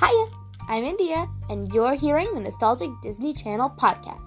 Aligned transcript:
Hiya, 0.00 0.28
I'm 0.68 0.84
India, 0.84 1.28
and 1.50 1.74
you're 1.74 1.94
hearing 1.94 2.32
the 2.32 2.40
Nostalgic 2.40 2.90
Disney 3.02 3.34
Channel 3.34 3.70
podcast. 3.70 4.20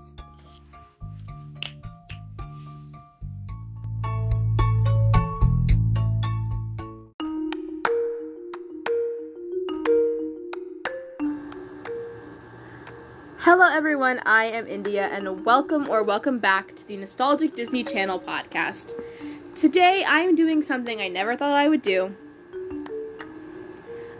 Hello, 13.37 13.65
everyone. 13.65 14.19
I 14.25 14.47
am 14.47 14.67
India, 14.67 15.07
and 15.07 15.45
welcome 15.45 15.87
or 15.87 16.03
welcome 16.03 16.39
back 16.39 16.75
to 16.75 16.85
the 16.85 16.97
Nostalgic 16.97 17.55
Disney 17.55 17.85
Channel 17.85 18.19
podcast. 18.19 18.93
Today, 19.55 20.03
I 20.03 20.19
am 20.19 20.35
doing 20.35 20.63
something 20.63 20.99
I 20.99 21.07
never 21.07 21.37
thought 21.37 21.53
I 21.53 21.69
would 21.69 21.81
do. 21.81 22.13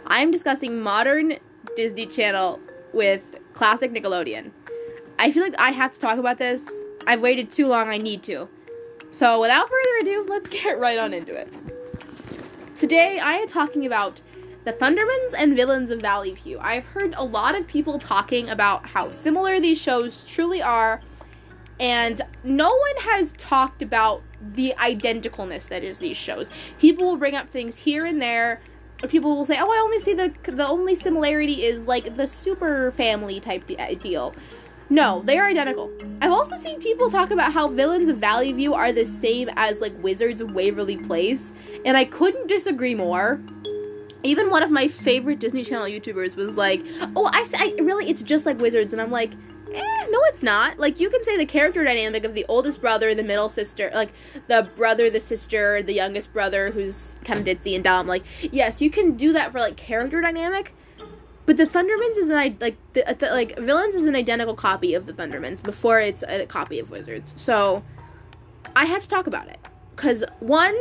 I 0.06 0.20
am 0.20 0.30
discussing 0.30 0.80
modern 0.80 1.34
Disney 1.76 2.06
Channel 2.06 2.60
with 2.92 3.22
classic 3.52 3.92
Nickelodeon. 3.92 4.50
I 5.18 5.30
feel 5.30 5.42
like 5.42 5.54
I 5.58 5.70
have 5.70 5.94
to 5.94 6.00
talk 6.00 6.18
about 6.18 6.38
this. 6.38 6.68
I've 7.06 7.20
waited 7.20 7.50
too 7.50 7.66
long, 7.66 7.88
I 7.88 7.98
need 7.98 8.22
to. 8.24 8.48
So, 9.10 9.40
without 9.40 9.68
further 9.68 9.98
ado, 10.00 10.26
let's 10.28 10.48
get 10.48 10.78
right 10.78 10.98
on 10.98 11.12
into 11.12 11.34
it. 11.34 11.52
Today, 12.74 13.18
I 13.18 13.34
am 13.34 13.46
talking 13.46 13.86
about 13.86 14.20
the 14.64 14.72
Thundermans 14.72 15.34
and 15.36 15.54
Villains 15.54 15.90
of 15.90 16.00
Valley 16.00 16.34
View. 16.34 16.58
I've 16.60 16.84
heard 16.84 17.14
a 17.16 17.24
lot 17.24 17.54
of 17.54 17.66
people 17.66 17.98
talking 17.98 18.48
about 18.48 18.86
how 18.86 19.10
similar 19.10 19.60
these 19.60 19.78
shows 19.78 20.24
truly 20.24 20.62
are, 20.62 21.00
and 21.78 22.22
no 22.42 22.68
one 22.68 22.96
has 23.02 23.32
talked 23.32 23.82
about 23.82 24.22
the 24.40 24.74
identicalness 24.78 25.68
that 25.68 25.82
is 25.84 25.98
these 25.98 26.16
shows. 26.16 26.50
People 26.78 27.06
will 27.06 27.16
bring 27.16 27.34
up 27.34 27.48
things 27.48 27.78
here 27.78 28.06
and 28.06 28.20
there. 28.20 28.60
People 29.08 29.36
will 29.36 29.46
say, 29.46 29.56
"Oh, 29.58 29.70
I 29.70 29.80
only 29.82 29.98
see 29.98 30.14
the 30.14 30.32
the 30.44 30.66
only 30.66 30.94
similarity 30.94 31.64
is 31.64 31.86
like 31.86 32.16
the 32.16 32.26
super 32.26 32.92
family 32.92 33.40
type 33.40 33.66
de- 33.66 33.94
deal." 33.96 34.34
No, 34.90 35.22
they 35.24 35.38
are 35.38 35.46
identical. 35.46 35.90
I've 36.20 36.32
also 36.32 36.56
seen 36.56 36.80
people 36.80 37.10
talk 37.10 37.30
about 37.30 37.52
how 37.52 37.68
villains 37.68 38.08
of 38.08 38.18
Valley 38.18 38.52
View 38.52 38.74
are 38.74 38.92
the 38.92 39.06
same 39.06 39.48
as 39.56 39.80
like 39.80 39.92
Wizards 40.02 40.40
of 40.40 40.54
Waverly 40.54 40.98
Place, 40.98 41.52
and 41.84 41.96
I 41.96 42.04
couldn't 42.04 42.46
disagree 42.46 42.94
more 42.94 43.40
even 44.24 44.50
one 44.50 44.62
of 44.62 44.70
my 44.70 44.88
favorite 44.88 45.38
Disney 45.38 45.64
Channel 45.64 45.86
YouTubers 45.86 46.36
was 46.36 46.56
like, 46.56 46.84
"Oh, 47.16 47.28
I, 47.32 47.44
I 47.56 47.82
really, 47.82 48.08
it's 48.08 48.22
just 48.22 48.46
like 48.46 48.58
Wizards," 48.60 48.92
and 48.92 49.02
I'm 49.02 49.10
like, 49.10 49.32
eh, 49.74 50.06
no, 50.10 50.20
it's 50.24 50.42
not. 50.42 50.78
Like 50.78 51.00
you 51.00 51.10
can 51.10 51.22
say 51.24 51.36
the 51.36 51.46
character 51.46 51.84
dynamic 51.84 52.24
of 52.24 52.34
the 52.34 52.44
oldest 52.48 52.80
brother, 52.80 53.14
the 53.14 53.22
middle 53.22 53.48
sister, 53.48 53.90
like 53.94 54.10
the 54.48 54.68
brother, 54.76 55.10
the 55.10 55.20
sister, 55.20 55.82
the 55.82 55.92
youngest 55.92 56.32
brother 56.32 56.70
who's 56.70 57.16
kind 57.24 57.40
of 57.40 57.46
ditzy 57.46 57.74
and 57.74 57.84
dumb. 57.84 58.06
Like 58.06 58.24
yes, 58.52 58.80
you 58.80 58.90
can 58.90 59.12
do 59.12 59.32
that 59.32 59.52
for 59.52 59.58
like 59.58 59.76
character 59.76 60.20
dynamic. 60.20 60.74
But 61.44 61.56
the 61.56 61.64
Thundermans 61.64 62.18
is 62.18 62.30
an 62.30 62.56
like 62.60 62.76
the, 62.92 63.16
the 63.18 63.30
like 63.30 63.58
villains 63.58 63.96
is 63.96 64.06
an 64.06 64.14
identical 64.14 64.54
copy 64.54 64.94
of 64.94 65.06
the 65.06 65.12
Thundermans 65.12 65.62
before 65.62 66.00
it's 66.00 66.22
a 66.26 66.46
copy 66.46 66.78
of 66.78 66.90
Wizards. 66.90 67.34
So 67.36 67.82
I 68.76 68.84
had 68.84 69.02
to 69.02 69.08
talk 69.08 69.26
about 69.26 69.48
it 69.48 69.58
because 69.96 70.24
one 70.40 70.76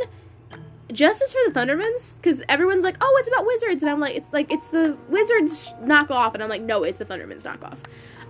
justice 0.92 1.33
for 1.33 1.52
the 1.52 1.59
Thundermans 1.59 2.16
because 2.16 2.44
everyone's 2.50 2.83
like, 2.83 2.98
oh, 3.02 3.17
it's 3.20 3.28
about 3.28 3.45
wizards, 3.45 3.81
and 3.81 3.89
I'm 3.89 4.00
like, 4.00 4.16
it's 4.16 4.31
like 4.33 4.52
it's 4.52 4.67
the 4.67 4.98
wizards 5.09 5.73
knockoff, 5.81 6.33
and 6.33 6.44
I'm 6.44 6.50
like, 6.50 6.61
no, 6.61 6.83
it's 6.83 6.98
the 6.98 7.05
Thundermans 7.05 7.44
knockoff. 7.44 7.80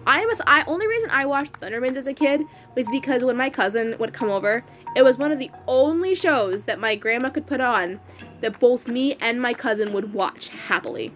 I 0.06 0.26
th- 0.26 0.42
I 0.48 0.64
only 0.68 0.88
reason 0.88 1.10
I 1.12 1.26
watched 1.26 1.60
Thundermans 1.60 1.96
as 1.96 2.08
a 2.08 2.14
kid 2.14 2.42
was 2.76 2.88
because 2.90 3.24
when 3.24 3.38
my 3.38 3.50
cousin 3.50 3.96
would 4.00 4.14
come 4.14 4.30
over, 4.30 4.64
it 4.96 5.04
was 5.04 5.18
one 5.18 5.32
of 5.32 5.40
the 5.40 5.52
only 5.68 6.16
shows 6.16 6.64
that 6.64 6.80
my 6.80 6.96
grandma 6.96 7.30
could 7.30 7.46
put 7.46 7.62
on 7.62 8.00
that 8.42 8.60
both 8.60 8.88
me 8.88 9.16
and 9.22 9.42
my 9.42 9.54
cousin 9.54 9.94
would 9.94 10.14
watch 10.14 10.48
happily. 10.50 11.14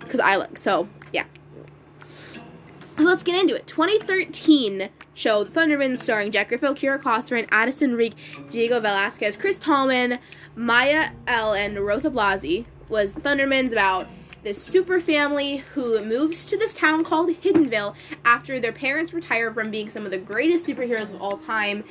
Cause 0.00 0.20
I 0.20 0.36
like 0.36 0.56
so 0.56 0.88
yeah. 1.12 1.24
So 2.96 3.04
let's 3.04 3.22
get 3.22 3.38
into 3.38 3.54
it. 3.54 3.66
2013 3.66 4.88
show 5.12 5.44
The 5.44 5.60
Thundermans 5.60 5.98
starring 5.98 6.32
Jack 6.32 6.48
Griffith, 6.48 6.76
Kira 6.76 7.00
Koster, 7.00 7.42
Addison 7.50 7.92
Riecke, 7.92 8.50
Diego 8.50 8.80
Velazquez, 8.80 9.36
Chris 9.36 9.58
Tallman, 9.58 10.18
Maya 10.54 11.10
L, 11.26 11.52
and 11.52 11.78
Rosa 11.80 12.10
Blasi 12.10 12.64
was 12.88 13.12
Thundermans 13.12 13.72
about 13.72 14.06
this 14.46 14.62
super 14.62 15.00
family 15.00 15.56
who 15.56 16.00
moves 16.04 16.44
to 16.44 16.56
this 16.56 16.72
town 16.72 17.02
called 17.02 17.28
Hiddenville 17.30 17.96
after 18.24 18.60
their 18.60 18.70
parents 18.70 19.12
retire 19.12 19.52
from 19.52 19.72
being 19.72 19.88
some 19.88 20.04
of 20.04 20.12
the 20.12 20.18
greatest 20.18 20.64
superheroes 20.64 21.12
of 21.12 21.20
all 21.20 21.36
time. 21.36 21.82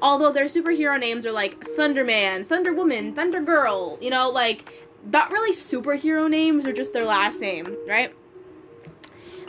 Although 0.00 0.30
their 0.30 0.44
superhero 0.44 0.98
names 0.98 1.26
are 1.26 1.32
like 1.32 1.58
Thunderman, 1.58 2.46
Thunder 2.46 2.72
Woman, 2.72 3.14
Thunder 3.14 3.40
Girl, 3.40 3.98
you 4.00 4.10
know, 4.10 4.30
like 4.30 4.86
not 5.10 5.32
really 5.32 5.52
superhero 5.52 6.30
names, 6.30 6.68
or 6.68 6.72
just 6.72 6.92
their 6.92 7.04
last 7.04 7.40
name, 7.40 7.76
right? 7.88 8.14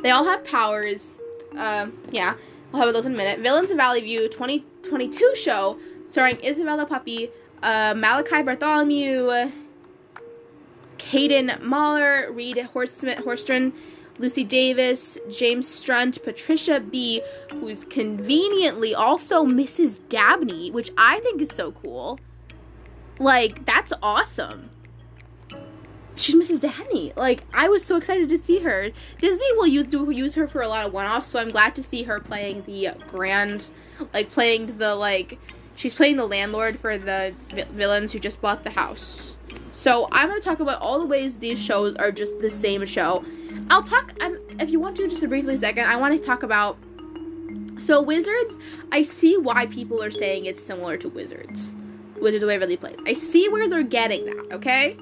They 0.02 0.10
all 0.10 0.26
have 0.26 0.44
powers. 0.44 1.20
Uh, 1.56 1.90
yeah, 2.10 2.34
we'll 2.72 2.82
have 2.82 2.92
those 2.96 3.06
in 3.06 3.14
a 3.14 3.18
minute. 3.18 3.42
Villains 3.42 3.70
of 3.70 3.78
Valley 3.78 4.02
View 4.02 4.28
2022 4.28 5.36
show 5.36 5.78
starring 6.08 6.44
Isabella 6.44 6.88
Pappas, 6.88 7.28
uh, 7.62 7.94
Malachi 7.96 8.42
Bartholomew, 8.42 9.52
Kayden 10.98 11.62
Muller, 11.62 12.32
Reed 12.32 12.58
Horstmann, 12.74 13.74
Lucy 14.18 14.44
Davis, 14.44 15.18
James 15.30 15.68
Strunt, 15.68 16.24
Patricia 16.24 16.80
B, 16.80 17.22
who's 17.52 17.84
conveniently 17.84 18.96
also 18.96 19.46
Mrs. 19.46 20.00
Dabney, 20.08 20.72
which 20.72 20.92
I 20.98 21.20
think 21.20 21.42
is 21.42 21.50
so 21.50 21.74
cool. 21.74 22.20
Like, 23.20 23.66
that's 23.66 23.92
awesome 24.02 24.70
she's 26.16 26.36
Mrs. 26.36 26.62
Dabney. 26.62 27.14
Like 27.16 27.44
I 27.54 27.70
was 27.70 27.84
so 27.84 27.98
excited 27.98 28.30
to 28.30 28.38
see 28.38 28.60
her. 28.60 28.90
Disney 29.20 29.54
will 29.54 29.68
use 29.68 29.88
do 29.88 30.10
use 30.12 30.36
her 30.36 30.48
for 30.48 30.62
a 30.62 30.68
lot 30.68 30.86
of 30.86 30.94
one-offs, 30.94 31.28
so 31.28 31.40
I'm 31.40 31.50
glad 31.50 31.76
to 31.76 31.84
see 31.84 32.04
her 32.04 32.20
playing 32.20 32.64
the 32.64 32.90
grand, 33.08 33.70
like 34.14 34.30
playing 34.30 34.78
the 34.78 34.96
like 34.96 35.38
she's 35.76 35.94
playing 35.94 36.18
the 36.18 36.26
landlord 36.26 36.80
for 36.80 36.98
the 36.98 37.34
vi- 37.50 37.64
villains 37.64 38.14
who 38.14 38.20
just 38.20 38.42
bought 38.42 38.64
the 38.64 38.72
house. 38.72 39.38
So 39.76 40.08
I'm 40.14 40.30
gonna 40.30 40.40
talk 40.40 40.62
about 40.62 40.82
all 40.82 41.00
the 41.00 41.06
ways 41.06 41.36
these 41.36 41.62
shows 41.62 41.96
are 41.98 42.10
just 42.10 42.40
the 42.40 42.50
same 42.50 42.86
show. 42.86 43.26
I'll 43.70 43.84
talk. 43.84 44.14
Um, 44.24 44.40
if 44.58 44.72
you 44.72 44.80
want 44.80 44.96
to, 44.98 45.08
just 45.08 45.22
a 45.22 45.28
briefly 45.28 45.58
second, 45.58 45.86
I 45.86 45.98
want 45.98 46.16
to 46.16 46.26
talk 46.26 46.44
about. 46.44 46.78
So 47.78 48.02
Wizards, 48.02 48.58
I 48.94 49.02
see 49.02 49.38
why 49.38 49.66
people 49.66 50.02
are 50.02 50.10
saying 50.10 50.46
it's 50.46 50.64
similar 50.64 50.96
to 50.98 51.10
Wizards. 51.10 51.74
Wizards 52.22 52.42
of 52.42 52.48
Waverly 52.48 52.78
Place. 52.78 52.96
I 53.06 53.12
see 53.12 53.50
where 53.50 53.68
they're 53.68 53.84
getting 53.84 54.26
that. 54.26 54.54
Okay. 54.54 54.98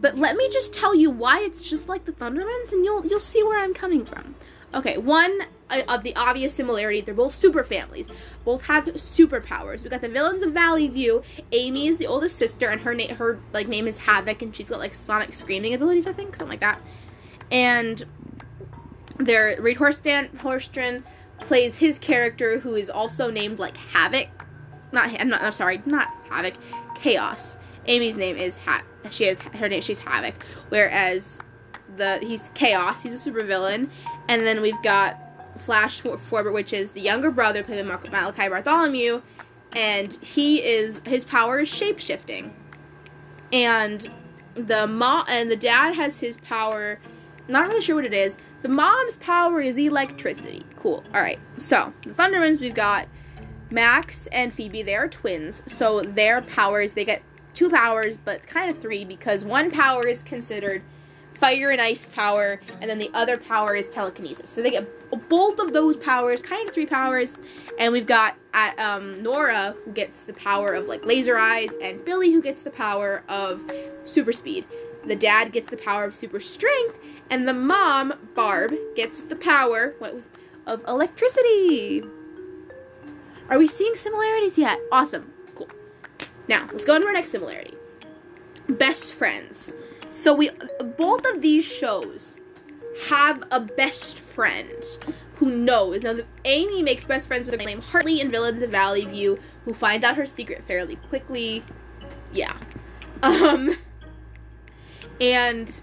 But 0.00 0.16
let 0.16 0.34
me 0.34 0.48
just 0.48 0.72
tell 0.72 0.94
you 0.94 1.10
why 1.10 1.40
it's 1.40 1.60
just 1.60 1.86
like 1.86 2.06
the 2.06 2.12
Thundermans, 2.12 2.72
and 2.72 2.82
you'll 2.86 3.06
you'll 3.06 3.20
see 3.20 3.42
where 3.42 3.62
I'm 3.62 3.74
coming 3.74 4.06
from. 4.06 4.34
Okay, 4.72 4.96
one 4.96 5.42
Uh, 5.70 5.82
of 5.88 6.02
the 6.02 6.14
obvious 6.16 6.52
similarity, 6.52 7.00
they're 7.00 7.14
both 7.14 7.34
super 7.34 7.62
families. 7.62 8.08
Both 8.44 8.66
have 8.66 8.86
superpowers. 8.86 9.82
We 9.84 9.90
got 9.90 10.00
the 10.00 10.08
villains 10.08 10.42
of 10.42 10.52
Valley 10.52 10.88
View. 10.88 11.22
Amy 11.52 11.86
is 11.86 11.98
the 11.98 12.06
oldest 12.06 12.36
sister, 12.36 12.68
and 12.68 12.80
her 12.80 12.94
name 12.94 13.14
her 13.16 13.38
like 13.52 13.68
name 13.68 13.86
is 13.86 13.98
Havoc, 13.98 14.42
and 14.42 14.54
she's 14.54 14.70
got 14.70 14.78
like 14.78 14.94
sonic 14.94 15.32
screaming 15.32 15.74
abilities, 15.74 16.06
I 16.06 16.12
think, 16.12 16.36
something 16.36 16.48
like 16.50 16.60
that. 16.60 16.82
And 17.50 18.02
their 19.18 19.60
Reed 19.60 19.76
Horstan 19.76 20.30
Horstran 20.38 21.02
plays 21.38 21.78
his 21.78 21.98
character, 21.98 22.58
who 22.58 22.74
is 22.74 22.90
also 22.90 23.30
named 23.30 23.58
like 23.58 23.76
Havoc. 23.76 24.28
Not 24.92 25.20
I'm 25.20 25.28
not 25.28 25.42
I'm 25.42 25.52
sorry, 25.52 25.80
not 25.86 26.08
Havoc, 26.30 26.54
Chaos. 26.96 27.58
Amy's 27.86 28.16
name 28.16 28.36
is 28.36 28.56
Ha 28.64 28.82
she 29.10 29.24
has 29.24 29.38
her 29.38 29.68
name 29.68 29.82
she's 29.82 29.98
Havoc, 29.98 30.42
whereas 30.68 31.38
the 31.96 32.18
he's 32.18 32.50
Chaos, 32.54 33.02
he's 33.02 33.26
a 33.26 33.30
supervillain, 33.30 33.88
and 34.28 34.46
then 34.46 34.60
we've 34.60 34.80
got 34.82 35.18
Flash 35.60 36.00
Forbert, 36.00 36.52
which 36.52 36.72
is 36.72 36.92
the 36.92 37.00
younger 37.00 37.30
brother 37.30 37.62
played 37.62 37.86
by 37.86 37.98
Malachi 38.10 38.48
Bartholomew, 38.48 39.22
and 39.72 40.14
he 40.22 40.62
is 40.62 41.00
his 41.06 41.24
power 41.24 41.60
is 41.60 41.68
shape 41.68 41.98
shifting, 41.98 42.54
and 43.52 44.10
the 44.54 44.86
mom 44.86 45.26
and 45.28 45.50
the 45.50 45.56
dad 45.56 45.94
has 45.94 46.20
his 46.20 46.38
power. 46.38 46.98
Not 47.48 47.66
really 47.66 47.80
sure 47.80 47.96
what 47.96 48.06
it 48.06 48.14
is. 48.14 48.36
The 48.62 48.68
mom's 48.68 49.16
power 49.16 49.60
is 49.60 49.76
electricity. 49.76 50.64
Cool. 50.76 51.02
All 51.12 51.20
right. 51.20 51.40
So 51.56 51.92
the 52.02 52.10
Thundermans, 52.10 52.60
we've 52.60 52.74
got 52.74 53.08
Max 53.70 54.28
and 54.28 54.52
Phoebe. 54.52 54.82
They 54.82 54.94
are 54.94 55.08
twins, 55.08 55.62
so 55.66 56.00
their 56.00 56.42
powers 56.42 56.92
they 56.92 57.04
get 57.04 57.22
two 57.54 57.70
powers, 57.70 58.16
but 58.16 58.46
kind 58.46 58.70
of 58.70 58.78
three 58.78 59.04
because 59.04 59.44
one 59.44 59.70
power 59.70 60.06
is 60.06 60.22
considered 60.22 60.82
fire 61.32 61.70
and 61.70 61.80
ice 61.80 62.08
power, 62.08 62.60
and 62.80 62.88
then 62.88 62.98
the 62.98 63.10
other 63.14 63.36
power 63.36 63.74
is 63.74 63.86
telekinesis. 63.86 64.50
So 64.50 64.62
they 64.62 64.70
get 64.70 64.88
both 65.28 65.58
of 65.58 65.72
those 65.72 65.96
powers, 65.96 66.42
kind 66.42 66.68
of 66.68 66.74
three 66.74 66.86
powers, 66.86 67.36
and 67.78 67.92
we've 67.92 68.06
got 68.06 68.36
at 68.52 68.78
um, 68.78 69.22
Nora 69.22 69.74
who 69.84 69.92
gets 69.92 70.22
the 70.22 70.32
power 70.32 70.74
of 70.74 70.86
like 70.86 71.04
laser 71.04 71.38
eyes, 71.38 71.70
and 71.82 72.04
Billy 72.04 72.32
who 72.32 72.42
gets 72.42 72.62
the 72.62 72.70
power 72.70 73.22
of 73.28 73.70
super 74.04 74.32
speed. 74.32 74.66
The 75.04 75.16
dad 75.16 75.52
gets 75.52 75.68
the 75.68 75.76
power 75.76 76.04
of 76.04 76.14
super 76.14 76.40
strength, 76.40 76.98
and 77.30 77.48
the 77.48 77.54
mom 77.54 78.14
Barb 78.34 78.74
gets 78.94 79.22
the 79.22 79.36
power 79.36 79.94
of 80.66 80.84
electricity. 80.86 82.04
Are 83.48 83.58
we 83.58 83.66
seeing 83.66 83.94
similarities 83.94 84.58
yet? 84.58 84.78
Awesome. 84.92 85.32
Cool. 85.54 85.68
Now, 86.48 86.68
let's 86.72 86.84
go 86.84 86.94
into 86.94 87.06
our 87.06 87.12
next 87.12 87.30
similarity. 87.30 87.74
Best 88.68 89.14
friends. 89.14 89.74
So 90.12 90.34
we 90.34 90.50
both 90.96 91.24
of 91.24 91.40
these 91.40 91.64
shows 91.64 92.36
have 93.08 93.44
a 93.50 93.60
best 93.60 94.18
friend 94.18 94.98
who 95.36 95.50
knows. 95.50 96.02
Now, 96.02 96.16
Amy 96.44 96.82
makes 96.82 97.04
best 97.04 97.26
friends 97.26 97.46
with 97.46 97.60
a 97.60 97.64
named 97.64 97.84
Hartley 97.84 98.20
in 98.20 98.30
Villains 98.30 98.62
of 98.62 98.70
Valley 98.70 99.04
View, 99.04 99.38
who 99.64 99.72
finds 99.72 100.04
out 100.04 100.16
her 100.16 100.26
secret 100.26 100.64
fairly 100.66 100.96
quickly. 100.96 101.64
Yeah. 102.32 102.56
Um, 103.22 103.76
and 105.20 105.78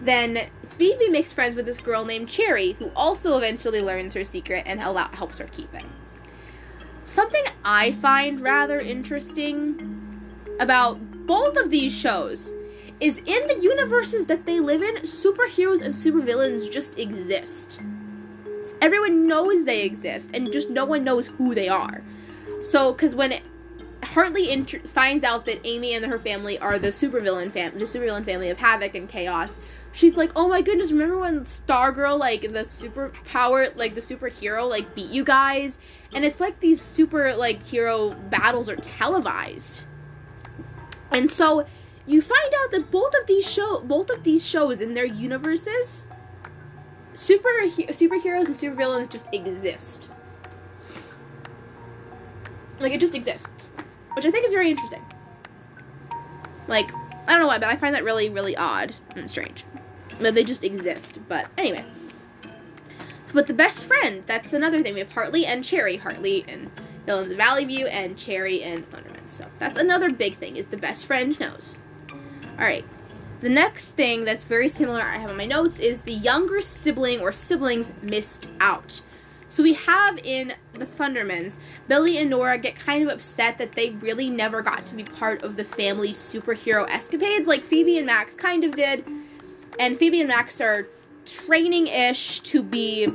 then 0.00 0.48
Phoebe 0.78 1.08
makes 1.08 1.32
friends 1.32 1.56
with 1.56 1.66
this 1.66 1.80
girl 1.80 2.04
named 2.04 2.28
Cherry, 2.28 2.72
who 2.74 2.92
also 2.94 3.36
eventually 3.36 3.80
learns 3.80 4.14
her 4.14 4.22
secret 4.22 4.62
and 4.64 4.78
helps 4.78 5.38
her 5.38 5.46
keep 5.46 5.74
it. 5.74 5.82
Something 7.02 7.42
I 7.64 7.92
find 7.92 8.40
rather 8.40 8.78
interesting 8.78 10.20
about 10.60 11.26
both 11.26 11.56
of 11.56 11.70
these 11.70 11.92
shows 11.92 12.52
is 13.00 13.18
in 13.18 13.46
the 13.46 13.58
universes 13.60 14.26
that 14.26 14.46
they 14.46 14.60
live 14.60 14.82
in, 14.82 14.96
superheroes 14.96 15.82
and 15.82 15.94
supervillains 15.94 16.70
just 16.70 16.98
exist. 16.98 17.80
Everyone 18.80 19.26
knows 19.26 19.64
they 19.64 19.82
exist, 19.82 20.30
and 20.34 20.52
just 20.52 20.70
no 20.70 20.84
one 20.84 21.04
knows 21.04 21.28
who 21.28 21.54
they 21.54 21.68
are. 21.68 22.02
So, 22.62 22.92
because 22.92 23.14
when 23.14 23.40
Hartley 24.02 24.64
finds 24.84 25.24
out 25.24 25.44
that 25.46 25.60
Amy 25.64 25.94
and 25.94 26.06
her 26.06 26.18
family 26.18 26.58
are 26.58 26.78
the 26.78 26.88
supervillain 26.88 27.52
fam- 27.52 27.78
the 27.78 27.84
supervillain 27.84 28.24
family 28.24 28.50
of 28.50 28.58
Havoc 28.58 28.94
and 28.94 29.08
Chaos, 29.08 29.56
she's 29.92 30.16
like, 30.16 30.30
"Oh 30.36 30.48
my 30.48 30.62
goodness! 30.62 30.92
Remember 30.92 31.18
when 31.18 31.40
Stargirl, 31.40 32.18
like 32.18 32.42
the 32.42 32.64
superpower, 32.64 33.74
like 33.76 33.94
the 33.94 34.00
superhero, 34.00 34.68
like 34.68 34.94
beat 34.94 35.10
you 35.10 35.24
guys?" 35.24 35.78
And 36.14 36.24
it's 36.24 36.40
like 36.40 36.60
these 36.60 36.80
super 36.80 37.34
like 37.34 37.62
hero 37.62 38.14
battles 38.30 38.68
are 38.68 38.76
televised, 38.76 39.82
and 41.10 41.30
so 41.30 41.66
you 42.08 42.22
find 42.22 42.54
out 42.62 42.70
that 42.72 42.90
both 42.90 43.14
of 43.14 43.26
these 43.26 43.48
show 43.48 43.80
both 43.80 44.08
of 44.08 44.24
these 44.24 44.44
shows 44.44 44.80
in 44.80 44.94
their 44.94 45.04
universes, 45.04 46.06
super 47.12 47.48
superheroes 47.66 48.46
and 48.46 48.56
supervillains 48.56 49.10
just 49.10 49.26
exist. 49.32 50.08
Like 52.80 52.92
it 52.92 53.00
just 53.00 53.14
exists, 53.14 53.70
which 54.14 54.24
I 54.24 54.30
think 54.30 54.46
is 54.46 54.52
very 54.52 54.70
interesting. 54.70 55.04
Like 56.66 56.90
I 57.26 57.32
don't 57.32 57.40
know 57.40 57.46
why, 57.46 57.58
but 57.58 57.68
I 57.68 57.76
find 57.76 57.94
that 57.94 58.04
really, 58.04 58.30
really 58.30 58.56
odd 58.56 58.94
and 59.14 59.30
strange 59.30 59.64
that 60.18 60.34
they 60.34 60.44
just 60.44 60.64
exist. 60.64 61.18
But 61.28 61.48
anyway. 61.58 61.84
But 63.34 63.46
the 63.46 63.54
best 63.54 63.84
friend, 63.84 64.24
that's 64.26 64.54
another 64.54 64.82
thing. 64.82 64.94
We 64.94 65.00
have 65.00 65.12
Hartley 65.12 65.44
and 65.44 65.62
Cherry. 65.62 65.98
Hartley 65.98 66.46
and 66.48 66.70
Villains 67.04 67.30
of 67.30 67.36
Valley 67.36 67.66
View 67.66 67.86
and 67.86 68.16
Cherry 68.16 68.62
and 68.62 68.88
Thunderman. 68.90 69.28
So 69.28 69.44
that's 69.58 69.78
another 69.78 70.08
big 70.08 70.36
thing 70.36 70.56
is 70.56 70.68
the 70.68 70.78
best 70.78 71.04
friend 71.04 71.38
knows. 71.38 71.78
Alright. 72.58 72.84
The 73.40 73.48
next 73.48 73.86
thing 73.90 74.24
that's 74.24 74.42
very 74.42 74.68
similar 74.68 75.00
I 75.00 75.18
have 75.18 75.30
on 75.30 75.36
my 75.36 75.46
notes 75.46 75.78
is 75.78 76.00
the 76.00 76.12
younger 76.12 76.60
sibling 76.60 77.20
or 77.20 77.32
siblings 77.32 77.92
missed 78.02 78.48
out. 78.58 79.00
So 79.48 79.62
we 79.62 79.74
have 79.74 80.18
in 80.24 80.54
the 80.74 80.84
Thundermans, 80.84 81.56
Billy 81.86 82.18
and 82.18 82.30
Nora 82.30 82.58
get 82.58 82.76
kind 82.76 83.02
of 83.02 83.08
upset 83.08 83.58
that 83.58 83.72
they 83.72 83.90
really 83.90 84.28
never 84.28 84.60
got 84.60 84.86
to 84.86 84.94
be 84.94 85.04
part 85.04 85.42
of 85.42 85.56
the 85.56 85.64
family's 85.64 86.16
superhero 86.16 86.86
escapades 86.90 87.46
like 87.46 87.64
Phoebe 87.64 87.96
and 87.96 88.06
Max 88.06 88.34
kind 88.34 88.64
of 88.64 88.74
did 88.74 89.04
and 89.78 89.96
Phoebe 89.96 90.20
and 90.20 90.28
Max 90.28 90.60
are 90.60 90.86
training-ish 91.24 92.40
to 92.40 92.62
be. 92.62 93.08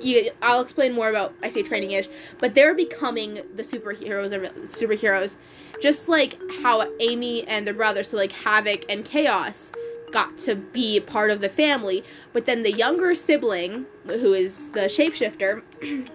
You, 0.00 0.30
I'll 0.42 0.60
explain 0.60 0.92
more 0.92 1.08
about 1.08 1.34
I 1.42 1.50
say 1.50 1.62
training-ish, 1.62 2.08
but 2.38 2.54
they're 2.54 2.74
becoming 2.74 3.42
the 3.56 3.62
superheroes 3.62 4.30
superheroes, 4.68 5.36
just 5.80 6.08
like 6.08 6.38
how 6.62 6.86
Amy 7.00 7.46
and 7.46 7.66
their 7.66 7.74
brother, 7.74 8.02
so 8.02 8.16
like 8.16 8.32
Havoc 8.32 8.84
and 8.88 9.04
Chaos, 9.04 9.72
got 10.10 10.38
to 10.38 10.54
be 10.56 11.00
part 11.00 11.30
of 11.30 11.40
the 11.40 11.48
family. 11.48 12.04
But 12.32 12.46
then 12.46 12.62
the 12.62 12.72
younger 12.72 13.14
sibling, 13.14 13.86
who 14.06 14.32
is 14.32 14.70
the 14.70 14.82
shapeshifter, 14.82 15.62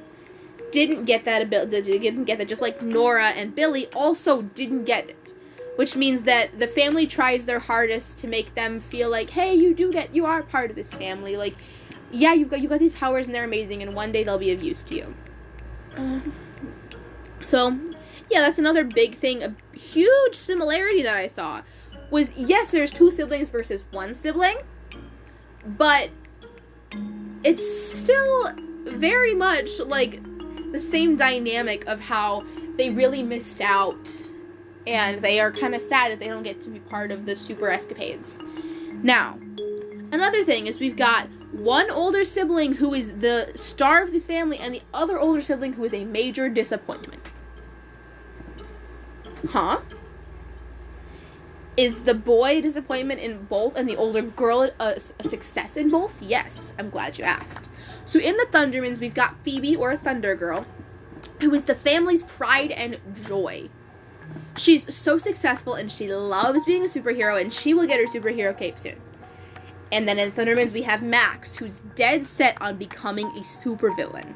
didn't 0.72 1.06
get 1.06 1.26
that 1.26 1.42
ability. 1.42 2.00
Didn't 2.00 2.26
get 2.26 2.40
that. 2.40 2.48
Just 2.48 2.62
like 2.62 2.82
Nora 2.82 3.30
and 3.30 3.54
Billy 3.56 3.88
also 3.94 4.42
didn't 4.42 4.86
get 4.86 5.10
it 5.10 5.24
which 5.76 5.96
means 5.96 6.24
that 6.24 6.60
the 6.60 6.68
family 6.68 7.08
tries 7.08 7.46
their 7.46 7.60
hardest 7.60 8.18
to 8.20 8.28
make 8.28 8.54
them 8.56 8.80
feel 8.80 9.10
like, 9.10 9.32
hey, 9.32 9.56
you 9.56 9.74
do 9.74 9.92
get, 9.92 10.14
you 10.14 10.26
are 10.26 10.44
part 10.44 10.70
of 10.70 10.76
this 10.76 10.94
family. 10.94 11.36
Like, 11.36 11.56
yeah, 12.12 12.34
you've 12.34 12.50
got 12.50 12.62
you 12.62 12.70
got 12.70 12.80
these 12.80 12.92
powers 12.92 13.26
and 13.26 13.36
they're 13.36 13.44
amazing, 13.44 13.82
and 13.82 13.96
one 13.96 14.12
day 14.12 14.24
they'll 14.24 14.38
be 14.38 14.52
of 14.52 14.62
use 14.62 14.84
to 14.84 14.96
you. 14.96 15.16
Uh, 15.98 16.20
so, 17.42 17.78
yeah, 18.30 18.42
that's 18.42 18.60
another 18.60 18.84
big 18.84 19.16
thing. 19.16 19.44
A 19.44 19.56
huge 19.74 20.36
similarity 20.36 21.04
that 21.04 21.18
I 21.18 21.28
saw 21.28 21.62
was 22.10 22.34
yes, 22.36 22.70
there's 22.70 22.92
two 22.92 23.12
siblings 23.12 23.50
versus 23.50 23.84
one 23.92 24.14
sibling, 24.14 24.58
but 25.66 26.10
it's 27.44 27.98
still 28.00 28.52
very 28.86 29.34
much 29.34 29.80
like 29.80 30.22
the 30.72 30.80
same 30.80 31.16
dynamic 31.16 31.86
of 31.88 32.00
how 32.00 32.44
they 32.78 32.90
really 32.90 33.22
missed 33.22 33.62
out 33.62 34.10
and 34.88 35.22
they 35.22 35.40
are 35.40 35.52
kind 35.52 35.76
of 35.76 35.82
sad 35.82 36.12
that 36.12 36.20
they 36.20 36.28
don't 36.28 36.44
get 36.44 36.62
to 36.62 36.70
be 36.70 36.80
part 36.80 37.12
of 37.12 37.26
the 37.26 37.36
super 37.36 37.70
escapades. 37.70 38.40
Now, 39.02 39.40
another 40.12 40.44
thing 40.44 40.68
is 40.68 40.80
we've 40.80 40.98
got 40.98 41.28
one 41.52 41.90
older 41.92 42.24
sibling 42.24 42.74
who 42.74 42.94
is 42.94 43.14
the 43.20 43.52
star 43.56 44.02
of 44.02 44.12
the 44.12 44.20
family 44.20 44.58
and 44.58 44.74
the 44.74 44.82
other 44.94 45.20
older 45.20 45.42
sibling 45.42 45.74
who 45.74 45.84
is 45.84 45.94
a 45.94 46.04
major 46.06 46.50
disappointment. 46.50 47.33
Huh? 49.48 49.82
Is 51.76 52.02
the 52.02 52.14
boy 52.14 52.62
disappointment 52.62 53.20
in 53.20 53.46
both 53.46 53.76
and 53.76 53.90
the 53.90 53.96
older 53.96 54.22
girl 54.22 54.70
a, 54.80 55.00
a, 55.20 55.24
success 55.24 55.76
in 55.76 55.90
both? 55.90 56.22
Yes, 56.22 56.72
I'm 56.78 56.90
glad 56.90 57.18
you 57.18 57.24
asked. 57.24 57.70
So 58.06 58.20
in 58.20 58.38
the 58.38 58.46
Thundermans, 58.52 59.00
we've 59.00 59.14
got 59.14 59.36
Phoebe 59.44 59.76
or 59.76 59.98
Thunder 59.98 60.36
Girl, 60.36 60.68
who 61.42 61.54
is 61.54 61.64
the 61.64 61.74
family's 61.74 62.22
pride 62.24 62.72
and 62.72 63.00
joy 63.26 63.70
she's 64.58 64.94
so 64.94 65.18
successful 65.18 65.74
and 65.74 65.92
she 65.92 66.14
loves 66.14 66.64
being 66.66 66.84
a 66.84 66.88
superhero 66.88 67.40
and 67.40 67.52
she 67.52 67.74
will 67.74 67.88
get 67.88 68.00
her 68.00 68.06
superhero 68.06 68.58
cape 68.58 68.80
soon. 68.80 69.00
And 69.92 70.08
then 70.08 70.20
in 70.20 70.32
Thundermans 70.32 70.72
we 70.72 70.84
have 70.84 71.04
Max, 71.04 71.56
who's 71.56 71.82
dead 71.96 72.26
set 72.26 72.60
on 72.62 72.78
becoming 72.78 73.28
a 73.28 73.42
supervillain. 73.42 74.34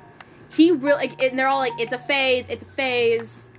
He 0.50 0.71
really 0.71 1.07
like, 1.07 1.21
and 1.21 1.38
they're 1.38 1.48
all 1.48 1.60
like, 1.60 1.74
it's 1.77 1.92
a 1.92 1.98
phase, 1.98 2.48
it's 2.48 2.63
a 2.63 2.68
phase. 2.68 3.51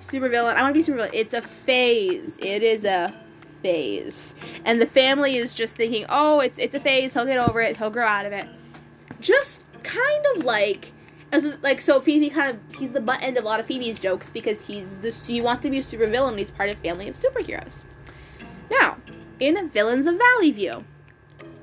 Supervillain, 0.00 0.54
I 0.54 0.62
want 0.62 0.74
to 0.74 0.82
be 0.82 0.92
supervillain. 0.92 1.10
It's 1.12 1.32
a 1.32 1.42
phase. 1.42 2.36
It 2.38 2.62
is 2.62 2.84
a 2.84 3.14
phase. 3.62 4.34
And 4.64 4.80
the 4.80 4.86
family 4.86 5.36
is 5.36 5.54
just 5.54 5.74
thinking, 5.74 6.06
oh, 6.08 6.40
it's 6.40 6.58
it's 6.58 6.74
a 6.74 6.80
phase. 6.80 7.14
He'll 7.14 7.26
get 7.26 7.38
over 7.38 7.60
it. 7.60 7.76
He'll 7.76 7.90
grow 7.90 8.06
out 8.06 8.26
of 8.26 8.32
it. 8.32 8.46
Just 9.20 9.62
kind 9.82 10.26
of 10.34 10.44
like 10.44 10.92
as 11.32 11.44
like 11.62 11.80
so 11.80 12.00
Phoebe 12.00 12.30
kind 12.30 12.50
of 12.50 12.76
he's 12.76 12.92
the 12.92 13.00
butt 13.00 13.22
end 13.22 13.36
of 13.36 13.44
a 13.44 13.46
lot 13.46 13.60
of 13.60 13.66
Phoebe's 13.66 13.98
jokes 13.98 14.30
because 14.30 14.66
he's 14.66 14.96
this 14.96 15.28
you 15.28 15.42
want 15.42 15.62
to 15.62 15.70
be 15.70 15.78
a 15.78 15.82
super 15.82 16.06
villain 16.06 16.36
he's 16.38 16.50
part 16.50 16.70
of 16.70 16.78
family 16.78 17.08
of 17.08 17.16
superheroes. 17.16 17.84
Now, 18.70 18.98
in 19.38 19.68
Villains 19.70 20.06
of 20.06 20.16
Valley 20.16 20.50
View, 20.50 20.84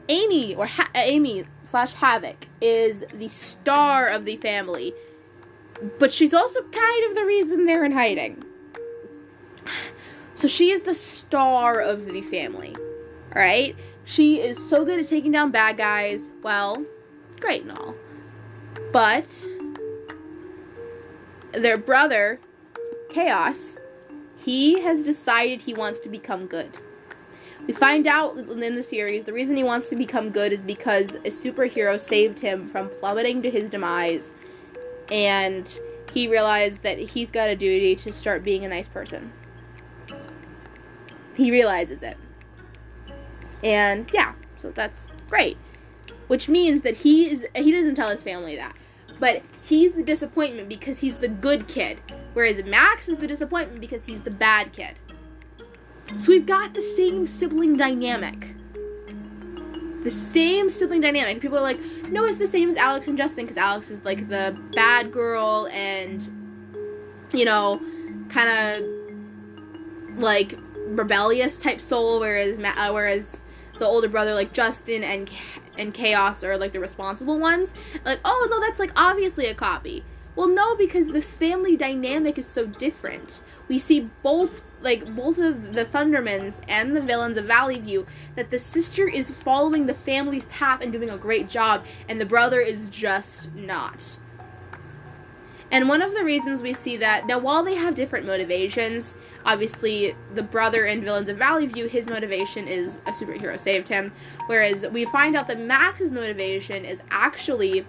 Amy 0.10 0.56
or 0.56 0.66
ha- 0.66 0.90
Amy 0.96 1.44
slash 1.64 1.94
Havoc 1.94 2.48
is 2.62 3.04
the 3.14 3.28
star 3.28 4.08
of 4.08 4.26
the 4.26 4.38
family, 4.38 4.94
but 6.00 6.12
she's 6.12 6.34
also 6.34 6.62
kind 6.62 7.06
of 7.10 7.16
the 7.16 7.26
reason 7.26 7.66
they're 7.66 7.86
in 7.86 7.92
hiding. 7.92 8.44
So 10.36 10.48
she 10.48 10.72
is 10.72 10.82
the 10.82 10.94
star 10.94 11.80
of 11.80 12.06
the 12.06 12.22
family. 12.22 12.76
Alright? 13.34 13.76
She 14.04 14.42
is 14.42 14.58
so 14.70 14.84
good 14.84 15.00
at 15.00 15.08
taking 15.08 15.32
down 15.32 15.52
bad 15.52 15.78
guys. 15.78 16.30
Well, 16.42 16.84
great 17.40 17.64
and 17.64 17.72
all. 17.72 17.96
But 18.92 19.48
their 21.54 21.78
brother, 21.78 22.40
Chaos, 23.10 23.78
he 24.38 24.82
has 24.82 25.06
decided 25.06 25.62
he 25.62 25.74
wants 25.74 26.00
to 26.02 26.10
become 26.10 26.48
good. 26.48 26.70
We 27.66 27.74
find 27.74 28.08
out 28.08 28.38
in 28.38 28.76
the 28.76 28.84
series 28.84 29.24
the 29.24 29.32
reason 29.32 29.56
he 29.56 29.64
wants 29.64 29.88
to 29.88 29.96
become 29.96 30.32
good 30.32 30.52
is 30.52 30.62
because 30.62 31.16
a 31.16 31.30
superhero 31.30 31.98
saved 31.98 32.40
him 32.40 32.68
from 32.68 32.90
plummeting 32.90 33.42
to 33.44 33.50
his 33.50 33.70
demise, 33.70 34.34
and 35.14 35.80
he 36.12 36.28
realized 36.28 36.82
that 36.82 36.98
he's 36.98 37.30
got 37.30 37.48
a 37.48 37.56
duty 37.56 37.96
to 37.96 38.12
start 38.12 38.44
being 38.44 38.66
a 38.66 38.68
nice 38.68 38.88
person. 38.88 39.32
He 41.36 41.52
realizes 41.52 42.02
it. 42.02 42.18
And 43.64 44.10
yeah, 44.12 44.34
so 44.58 44.72
that's 44.72 45.00
great. 45.30 45.58
Which 46.28 46.50
means 46.50 46.82
that 46.82 46.98
he 46.98 47.30
is 47.32 47.46
he 47.56 47.72
doesn't 47.72 47.96
tell 47.96 48.10
his 48.10 48.22
family 48.22 48.56
that. 48.56 48.76
But 49.20 49.44
he's 49.62 49.94
the 49.94 50.04
disappointment 50.04 50.68
because 50.68 51.00
he's 51.00 51.18
the 51.18 51.28
good 51.28 51.68
kid, 51.68 52.00
whereas 52.34 52.64
Max 52.64 53.08
is 53.08 53.20
the 53.20 53.28
disappointment 53.28 53.80
because 53.80 54.06
he's 54.06 54.22
the 54.22 54.32
bad 54.32 54.74
kid. 54.74 54.96
So 56.18 56.32
we've 56.32 56.46
got 56.46 56.74
the 56.74 56.82
same 56.82 57.28
sibling 57.28 57.78
dynamic. 57.78 58.56
The 60.04 60.12
same 60.12 60.70
sibling 60.70 61.02
dynamic. 61.02 61.40
People 61.40 61.58
are 61.58 61.62
like, 61.62 61.80
no, 62.10 62.26
it's 62.26 62.38
the 62.38 62.48
same 62.48 62.70
as 62.70 62.76
Alex 62.76 63.08
and 63.08 63.18
Justin 63.18 63.46
because 63.46 63.58
Alex 63.58 63.90
is 63.90 64.04
like 64.04 64.28
the 64.30 64.58
bad 64.74 65.12
girl 65.12 65.68
and, 65.72 66.30
you 67.32 67.46
know, 67.46 67.82
kind 68.30 68.50
of 68.50 70.18
like 70.20 70.58
rebellious 70.88 71.58
type 71.58 71.80
soul, 71.80 72.20
whereas 72.20 72.58
uh, 72.60 72.92
whereas 72.92 73.42
the 73.80 73.86
older 73.86 74.08
brother 74.08 74.34
like 74.34 74.54
Justin 74.54 75.04
and 75.04 75.32
and 75.78 75.94
Chaos 75.94 76.44
are 76.44 76.58
like 76.58 76.74
the 76.74 76.80
responsible 76.80 77.40
ones. 77.40 77.74
Like, 78.06 78.20
oh 78.26 78.48
no, 78.50 78.60
that's 78.60 78.80
like 78.80 78.92
obviously 78.96 79.48
a 79.48 79.56
copy. 79.56 80.04
Well, 80.36 80.48
no, 80.48 80.76
because 80.76 81.10
the 81.10 81.22
family 81.22 81.78
dynamic 81.78 82.38
is 82.38 82.48
so 82.48 82.66
different. 82.66 83.40
We 83.68 83.78
see 83.78 84.10
both 84.24 84.62
like 84.82 85.16
both 85.16 85.38
of 85.38 85.74
the 85.74 85.86
Thundermans 85.86 86.60
and 86.68 86.96
the 86.96 87.02
villains 87.02 87.38
of 87.38 87.46
Valley 87.46 87.80
View 87.80 88.06
that 88.36 88.50
the 88.50 88.60
sister 88.60 89.08
is 89.08 89.32
following 89.32 89.86
the 89.86 89.94
family's 89.94 90.46
path 90.46 90.82
and 90.82 90.92
doing 90.92 91.10
a 91.10 91.18
great 91.18 91.48
job, 91.48 91.86
and 92.10 92.20
the 92.20 92.26
brother 92.26 92.60
is 92.60 92.90
just 92.90 93.54
not. 93.56 94.18
And 95.72 95.90
one 95.90 96.02
of 96.02 96.14
the 96.14 96.24
reasons 96.24 96.62
we 96.62 96.74
see 96.74 96.98
that 96.98 97.26
now, 97.26 97.40
while 97.40 97.64
they 97.64 97.76
have 97.76 97.96
different 97.96 98.28
motivations, 98.28 99.16
obviously 99.46 100.16
the 100.36 100.44
brother 100.44 100.86
in 100.86 101.04
Villains 101.04 101.30
of 101.30 101.38
Valley 101.38 101.66
View, 101.66 101.88
his 101.88 102.08
motivation 102.08 102.68
is 102.68 103.00
a 103.08 103.12
superhero 103.12 103.58
saved 103.58 103.88
him, 103.88 104.12
whereas 104.48 104.86
we 104.90 105.06
find 105.06 105.36
out 105.36 105.48
that 105.48 105.60
Max's 105.60 106.12
motivation 106.12 106.86
is 106.86 107.02
actually 107.10 107.88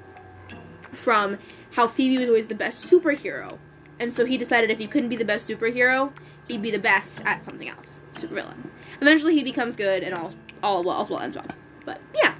from 0.95 1.39
how 1.73 1.89
Phoebe 1.89 2.19
was 2.19 2.29
always 2.29 2.47
the 2.47 2.55
best 2.55 2.91
superhero. 2.91 3.59
And 4.01 4.13
so 4.13 4.25
he 4.25 4.37
decided 4.37 4.71
if 4.71 4.79
he 4.79 4.87
couldn't 4.87 5.09
be 5.09 5.17
the 5.17 5.25
best 5.25 5.49
superhero, 5.49 6.13
he'd 6.49 6.63
be 6.63 6.71
the 6.71 6.79
best 6.79 7.23
at 7.25 7.45
something 7.45 7.69
else, 7.69 8.03
supervillain. 8.13 8.69
Eventually, 9.01 9.35
he 9.35 9.45
becomes 9.45 9.77
good, 9.77 10.03
and 10.03 10.15
all 10.15 10.35
all 10.63 10.83
well 10.83 11.07
well 11.11 11.21
ends 11.21 11.37
well. 11.37 11.47
But 11.85 12.01
yeah. 12.15 12.35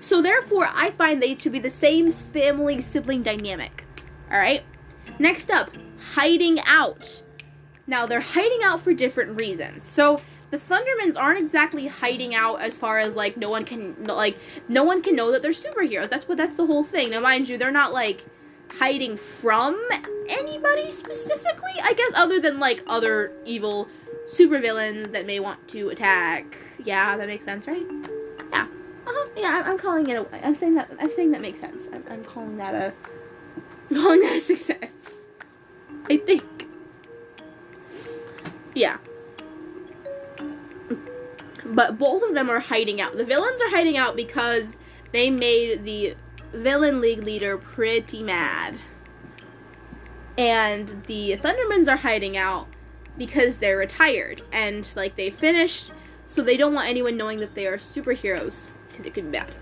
So 0.00 0.22
therefore, 0.22 0.68
I 0.72 0.90
find 0.92 1.22
they 1.22 1.34
to 1.36 1.50
be 1.50 1.58
the 1.58 1.70
same 1.70 2.10
family 2.10 2.80
sibling 2.80 3.22
dynamic. 3.22 3.84
All 4.30 4.38
right. 4.38 4.62
Next 5.18 5.50
up, 5.50 5.70
hiding 6.14 6.60
out. 6.66 7.22
Now 7.86 8.06
they're 8.06 8.20
hiding 8.20 8.62
out 8.62 8.80
for 8.80 8.92
different 8.92 9.36
reasons. 9.36 9.84
So 9.84 10.20
the 10.50 10.58
Thundermans 10.58 11.16
aren't 11.16 11.38
exactly 11.38 11.86
hiding 11.86 12.34
out 12.34 12.60
as 12.60 12.76
far 12.76 12.98
as 12.98 13.14
like 13.14 13.36
no 13.36 13.50
one 13.50 13.64
can 13.64 14.04
like 14.04 14.36
no 14.68 14.84
one 14.84 15.02
can 15.02 15.16
know 15.16 15.32
that 15.32 15.42
they're 15.42 15.50
superheroes. 15.50 16.08
That's 16.08 16.28
what 16.28 16.38
that's 16.38 16.56
the 16.56 16.66
whole 16.66 16.84
thing. 16.84 17.10
Now 17.10 17.20
mind 17.20 17.48
you, 17.48 17.58
they're 17.58 17.72
not 17.72 17.92
like 17.92 18.24
hiding 18.70 19.16
from 19.16 19.80
anybody 20.28 20.90
specifically, 20.90 21.72
I 21.82 21.92
guess, 21.92 22.12
other 22.14 22.40
than 22.40 22.58
like 22.58 22.82
other 22.86 23.32
evil 23.44 23.88
supervillains 24.26 25.12
that 25.12 25.26
may 25.26 25.40
want 25.40 25.66
to 25.68 25.88
attack. 25.88 26.56
Yeah, 26.84 27.16
that 27.16 27.26
makes 27.26 27.44
sense, 27.44 27.66
right? 27.66 27.86
Yeah. 28.52 28.66
Uh-huh. 29.06 29.28
Yeah, 29.36 29.62
I'm, 29.64 29.78
calling 29.78 30.08
it 30.08 30.14
a. 30.14 30.46
I'm 30.46 30.54
saying 30.54 30.74
that. 30.74 30.90
I'm 30.98 31.10
saying 31.10 31.30
that 31.32 31.40
makes 31.40 31.60
sense. 31.60 31.88
I'm, 31.92 32.04
I'm 32.10 32.24
calling 32.24 32.56
that 32.58 32.74
a. 32.74 32.92
Calling 33.94 34.20
that 34.22 34.34
a 34.34 34.40
success. 34.40 34.95
But 41.76 41.98
both 41.98 42.22
of 42.22 42.34
them 42.34 42.48
are 42.48 42.58
hiding 42.58 43.02
out. 43.02 43.12
The 43.12 43.24
villains 43.26 43.60
are 43.60 43.68
hiding 43.68 43.98
out 43.98 44.16
because 44.16 44.78
they 45.12 45.28
made 45.28 45.82
the 45.82 46.16
villain 46.54 47.02
league 47.02 47.22
leader 47.22 47.58
pretty 47.58 48.22
mad. 48.22 48.78
And 50.38 51.04
the 51.06 51.36
Thundermans 51.36 51.86
are 51.86 51.98
hiding 51.98 52.38
out 52.38 52.66
because 53.18 53.58
they're 53.58 53.76
retired 53.76 54.40
and 54.52 54.90
like 54.96 55.16
they 55.16 55.28
finished, 55.28 55.92
so 56.24 56.40
they 56.40 56.56
don't 56.56 56.72
want 56.72 56.88
anyone 56.88 57.18
knowing 57.18 57.40
that 57.40 57.54
they 57.54 57.66
are 57.66 57.76
superheroes 57.76 58.70
because 58.88 59.04
it 59.04 59.12
could 59.12 59.26
be 59.26 59.38
bad. 59.38 59.54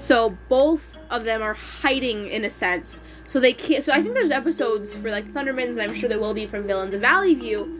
So 0.00 0.36
both 0.48 0.98
of 1.10 1.24
them 1.24 1.42
are 1.42 1.54
hiding 1.54 2.26
in 2.26 2.44
a 2.44 2.50
sense. 2.50 3.02
So 3.28 3.38
they 3.38 3.52
can't. 3.52 3.84
So 3.84 3.92
I 3.92 4.02
think 4.02 4.14
there's 4.14 4.32
episodes 4.32 4.92
for 4.94 5.10
like 5.10 5.32
Thundermans, 5.32 5.70
and 5.70 5.82
I'm 5.82 5.94
sure 5.94 6.08
there 6.08 6.18
will 6.18 6.34
be 6.34 6.46
from 6.46 6.66
Villains 6.66 6.92
of 6.92 7.00
Valley 7.00 7.36
View, 7.36 7.79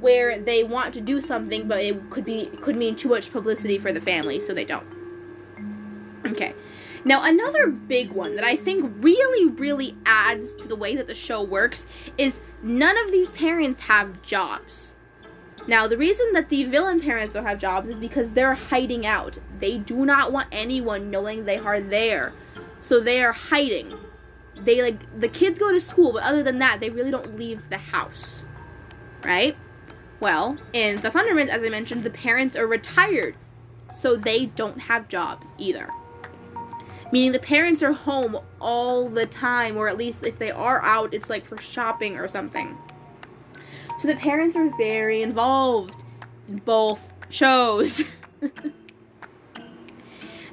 where 0.00 0.38
they 0.38 0.64
want 0.64 0.94
to 0.94 1.00
do 1.00 1.20
something, 1.20 1.68
but 1.68 1.80
it 1.82 2.10
could 2.10 2.24
be 2.24 2.46
could 2.60 2.76
mean 2.76 2.96
too 2.96 3.08
much 3.08 3.32
publicity 3.32 3.78
for 3.78 3.92
the 3.92 4.00
family, 4.00 4.40
so 4.40 4.52
they 4.52 4.64
don't. 4.64 4.86
Okay. 6.26 6.54
Now, 7.04 7.22
another 7.22 7.68
big 7.68 8.10
one 8.10 8.34
that 8.34 8.44
I 8.44 8.56
think 8.56 8.92
really, 8.98 9.48
really 9.50 9.96
adds 10.06 10.56
to 10.56 10.66
the 10.66 10.74
way 10.74 10.96
that 10.96 11.06
the 11.06 11.14
show 11.14 11.40
works 11.40 11.86
is 12.18 12.40
none 12.64 12.98
of 13.04 13.12
these 13.12 13.30
parents 13.30 13.80
have 13.82 14.20
jobs. 14.22 14.96
Now, 15.68 15.86
the 15.86 15.96
reason 15.96 16.32
that 16.32 16.48
the 16.48 16.64
villain 16.64 17.00
parents 17.00 17.34
don't 17.34 17.46
have 17.46 17.58
jobs 17.58 17.88
is 17.88 17.96
because 17.96 18.32
they're 18.32 18.54
hiding 18.54 19.06
out. 19.06 19.38
They 19.60 19.78
do 19.78 20.04
not 20.04 20.32
want 20.32 20.48
anyone 20.50 21.10
knowing 21.10 21.44
they 21.44 21.58
are 21.58 21.80
there. 21.80 22.32
So 22.80 23.00
they 23.00 23.22
are 23.22 23.32
hiding. 23.32 23.96
They 24.56 24.82
like 24.82 25.20
the 25.20 25.28
kids 25.28 25.58
go 25.58 25.70
to 25.70 25.80
school, 25.80 26.12
but 26.12 26.22
other 26.22 26.42
than 26.42 26.58
that, 26.58 26.80
they 26.80 26.90
really 26.90 27.10
don't 27.10 27.36
leave 27.36 27.68
the 27.70 27.78
house. 27.78 28.44
Right? 29.22 29.56
Well, 30.20 30.56
in 30.72 30.96
the 31.02 31.10
Thundermans, 31.10 31.48
as 31.48 31.62
I 31.62 31.68
mentioned, 31.68 32.02
the 32.02 32.10
parents 32.10 32.56
are 32.56 32.66
retired. 32.66 33.36
So 33.90 34.16
they 34.16 34.46
don't 34.46 34.80
have 34.80 35.08
jobs 35.08 35.46
either 35.58 35.90
meaning 37.12 37.32
the 37.32 37.38
parents 37.38 37.82
are 37.82 37.92
home 37.92 38.38
all 38.60 39.08
the 39.08 39.26
time, 39.26 39.76
or 39.76 39.88
at 39.88 39.96
least 39.96 40.22
if 40.24 40.38
they 40.38 40.50
are 40.50 40.82
out, 40.82 41.14
it's 41.14 41.30
like 41.30 41.44
for 41.44 41.56
shopping 41.58 42.16
or 42.16 42.28
something. 42.28 42.76
So 43.98 44.08
the 44.08 44.16
parents 44.16 44.56
are 44.56 44.70
very 44.76 45.22
involved 45.22 46.02
in 46.48 46.58
both 46.58 47.12
shows. 47.30 48.04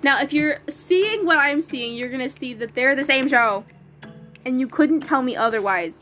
now, 0.03 0.21
if 0.21 0.31
you're 0.31 0.59
seeing 0.67 1.25
what 1.25 1.37
I'm 1.37 1.61
seeing, 1.61 1.95
you're 1.95 2.09
gonna 2.09 2.29
see 2.29 2.53
that 2.55 2.75
they're 2.75 2.95
the 2.95 3.03
same 3.03 3.27
show, 3.27 3.65
and 4.45 4.59
you 4.59 4.67
couldn't 4.67 5.01
tell 5.01 5.21
me 5.21 5.35
otherwise. 5.35 5.99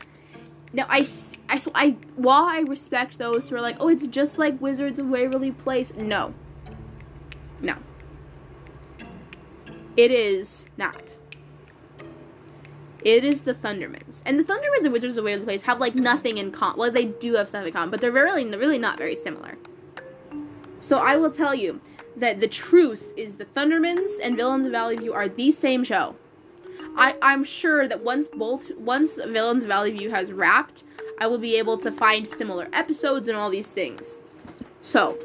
Now, 0.72 0.86
I, 0.88 1.06
I, 1.52 1.58
so 1.58 1.70
I, 1.74 1.96
while 2.16 2.44
I 2.44 2.60
respect 2.60 3.18
those 3.18 3.50
who 3.50 3.56
are 3.56 3.60
like, 3.60 3.76
oh, 3.78 3.88
it's 3.88 4.06
just 4.06 4.38
like 4.38 4.58
Wizards 4.58 4.98
of 4.98 5.06
Waverly 5.08 5.50
Place, 5.50 5.92
no. 5.94 6.32
No. 7.60 7.76
It 9.98 10.10
is 10.10 10.64
not. 10.78 11.14
It 13.04 13.22
is 13.22 13.42
the 13.42 13.52
Thundermans. 13.52 14.22
And 14.24 14.38
the 14.38 14.44
Thundermans 14.44 14.84
and 14.84 14.94
Wizards 14.94 15.18
of 15.18 15.24
Waverly 15.26 15.44
Place 15.44 15.62
have 15.62 15.78
like 15.78 15.94
nothing 15.94 16.38
in 16.38 16.52
common. 16.52 16.78
Well, 16.78 16.90
they 16.90 17.04
do 17.04 17.34
have 17.34 17.50
stuff 17.50 17.66
in 17.66 17.72
common, 17.74 17.90
but 17.90 18.00
they're 18.00 18.10
really, 18.10 18.46
really 18.46 18.78
not 18.78 18.96
very 18.96 19.14
similar. 19.14 19.58
So 20.80 20.96
I 20.96 21.16
will 21.16 21.30
tell 21.30 21.54
you 21.54 21.82
that 22.16 22.40
the 22.40 22.48
truth 22.48 23.12
is 23.14 23.34
the 23.34 23.44
Thundermans 23.44 24.12
and 24.22 24.36
Villains 24.36 24.64
of 24.64 24.72
Valley 24.72 24.96
View 24.96 25.12
are 25.12 25.28
the 25.28 25.50
same 25.50 25.84
show. 25.84 26.16
I, 26.96 27.14
I'm 27.20 27.44
sure 27.44 27.86
that 27.88 28.02
once 28.02 28.26
both 28.26 28.74
once 28.76 29.16
Villains 29.16 29.64
of 29.64 29.68
Valley 29.68 29.90
View 29.92 30.10
has 30.10 30.32
wrapped, 30.32 30.84
I 31.22 31.26
will 31.28 31.38
be 31.38 31.56
able 31.56 31.78
to 31.78 31.92
find 31.92 32.26
similar 32.26 32.68
episodes 32.72 33.28
and 33.28 33.36
all 33.36 33.48
these 33.48 33.70
things. 33.70 34.18
So 34.82 35.16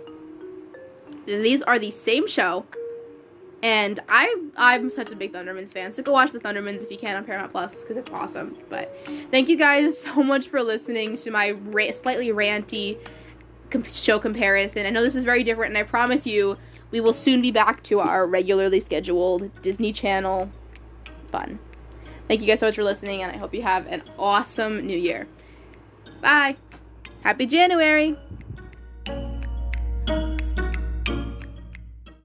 these 1.25 1.63
are 1.63 1.79
the 1.79 1.89
same 1.89 2.27
show. 2.27 2.67
And 3.63 3.99
I 4.07 4.43
I'm 4.55 4.91
such 4.91 5.11
a 5.11 5.15
big 5.15 5.33
Thundermans 5.33 5.73
fan, 5.73 5.91
so 5.91 6.03
go 6.03 6.11
watch 6.11 6.33
the 6.33 6.39
Thundermans 6.39 6.83
if 6.83 6.91
you 6.91 6.99
can 6.99 7.17
on 7.17 7.25
Paramount 7.25 7.51
Plus 7.51 7.81
because 7.81 7.97
it's 7.97 8.11
awesome. 8.11 8.55
But 8.69 8.95
thank 9.31 9.49
you 9.49 9.57
guys 9.57 9.97
so 10.03 10.21
much 10.21 10.49
for 10.49 10.61
listening 10.61 11.17
to 11.17 11.31
my 11.31 11.49
ra- 11.49 11.91
slightly 11.91 12.27
ranty 12.27 12.99
comp- 13.71 13.89
show 13.89 14.19
comparison. 14.19 14.85
I 14.85 14.91
know 14.91 15.01
this 15.01 15.15
is 15.15 15.25
very 15.25 15.43
different, 15.43 15.69
and 15.69 15.79
I 15.79 15.81
promise 15.83 16.27
you 16.27 16.57
we 16.91 17.01
will 17.01 17.13
soon 17.13 17.41
be 17.41 17.49
back 17.49 17.81
to 17.85 18.01
our 18.01 18.27
regularly 18.27 18.81
scheduled 18.81 19.49
Disney 19.63 19.91
Channel 19.91 20.51
fun. 21.31 21.57
Thank 22.27 22.41
you 22.41 22.47
guys 22.47 22.59
so 22.59 22.67
much 22.67 22.75
for 22.75 22.83
listening, 22.83 23.23
and 23.23 23.31
I 23.31 23.37
hope 23.37 23.55
you 23.55 23.63
have 23.63 23.87
an 23.87 24.03
awesome 24.19 24.85
new 24.85 24.97
year. 24.97 25.27
Bye. 26.21 26.55
Happy 27.23 27.45
January. 27.45 28.15